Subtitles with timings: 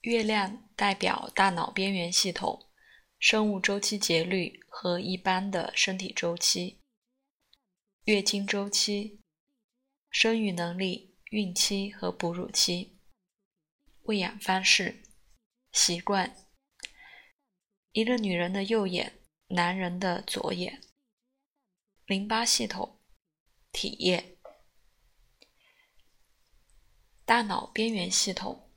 [0.00, 2.70] 月亮代表大脑边缘系统、
[3.18, 6.80] 生物周期节律和一般的身体周期、
[8.04, 9.20] 月经周期、
[10.10, 12.98] 生育能力、孕期和哺乳期、
[14.04, 15.02] 喂养方式、
[15.72, 16.34] 习惯。
[17.92, 20.80] 一个女人的右眼，男人的左眼。
[22.06, 23.02] 淋巴系统、
[23.70, 24.38] 体液。
[27.26, 28.69] 大脑边缘系统，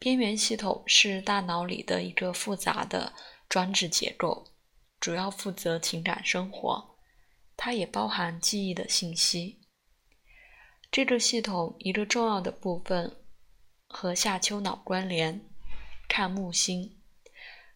[0.00, 3.12] 边缘系统是大脑里的一个复杂的
[3.50, 4.50] 装置结构，
[4.98, 6.96] 主要负责情感生活。
[7.54, 9.60] 它也包含记忆的信息。
[10.90, 13.18] 这个系统一个重要的部分
[13.86, 15.46] 和下丘脑关联，
[16.08, 16.98] 看木星。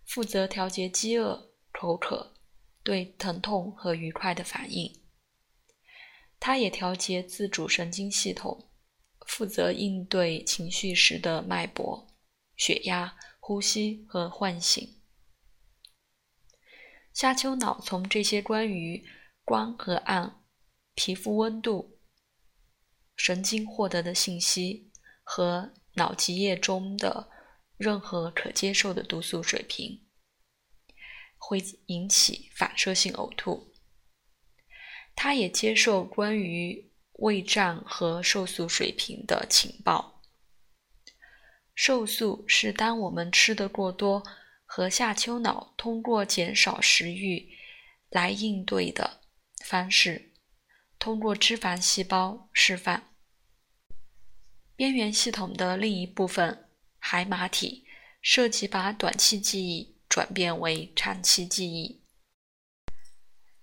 [0.07, 2.35] 负责调节饥饿、口渴、
[2.83, 5.03] 对疼痛和愉快的反应。
[6.41, 8.71] 它也调节自主神经系统，
[9.27, 12.07] 负责应对情绪时的脉搏、
[12.57, 15.01] 血压、呼吸和唤醒。
[17.13, 19.07] 下丘脑从这些关于
[19.45, 20.43] 光和暗、
[20.95, 21.99] 皮肤温度、
[23.17, 24.91] 神经获得的信息
[25.23, 27.35] 和脑脊液中的。
[27.77, 30.07] 任何可接受的毒素水平
[31.37, 33.73] 会引起反射性呕吐。
[35.17, 40.14] 它也接受关于胃胀和瘦素水平的情报。
[41.75, 44.23] 瘦素是当我们吃的过多
[44.65, 47.49] 和下丘脑通过减少食欲
[48.11, 49.21] 来应对的
[49.65, 50.33] 方式，
[50.99, 53.03] 通过脂肪细胞释放。
[54.77, 56.61] 边缘系统的另一部分。
[57.07, 57.85] 海马体
[58.23, 62.01] 涉及把短期记忆转变为长期记忆。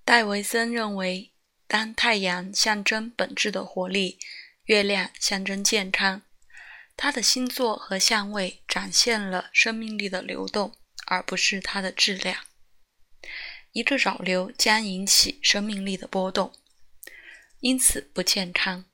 [0.06, 1.32] 戴维森认为，
[1.66, 4.20] 当太阳象征本质的活力，
[4.66, 6.22] 月亮象征健康，
[6.96, 12.46] 它的星座和相位展现了生命力的流动，而不是它的质量。
[13.72, 16.54] 一个扰流将引起生命力的波动，
[17.60, 18.86] 因此不健康。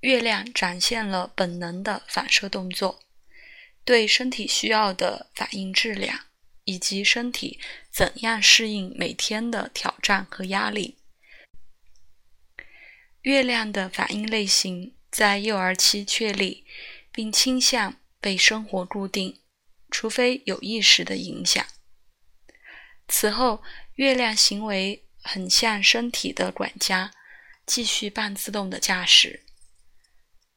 [0.00, 3.00] 月亮展现了本能的反射动作。
[3.84, 6.26] 对身体需要的反应质量，
[6.62, 7.58] 以及身体
[7.90, 10.98] 怎样适应每天的挑战和压力。
[13.22, 16.64] 月亮的反应类型在幼儿期确立，
[17.12, 19.40] 并倾向被生活固定，
[19.90, 21.64] 除非有意识的影响。
[23.06, 23.62] 此后，
[23.96, 27.12] 月亮行为很像身体的管家，
[27.66, 29.44] 继续半自动的驾驶。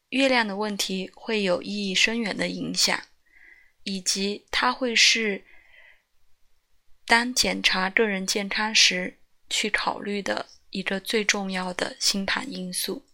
[0.09, 3.03] 月亮的问题会有意义深远的影响。
[3.87, 5.45] 以及它会是
[7.05, 13.05] 当检查个人健康时去考虑的一个最重要的星盘因素。